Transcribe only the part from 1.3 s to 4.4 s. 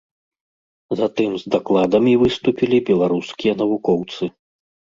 з дакладамі выступілі беларускія навукоўцы.